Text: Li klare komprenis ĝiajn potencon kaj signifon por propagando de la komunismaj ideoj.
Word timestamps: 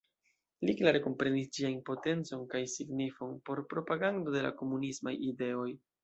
Li 0.67 0.73
klare 0.77 1.01
komprenis 1.07 1.49
ĝiajn 1.57 1.75
potencon 1.89 2.41
kaj 2.53 2.61
signifon 2.75 3.35
por 3.49 3.61
propagando 3.75 4.33
de 4.37 4.41
la 4.47 4.53
komunismaj 4.63 5.15
ideoj. 5.33 5.67